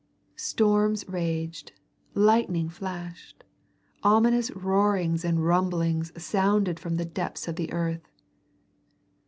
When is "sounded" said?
6.19-6.79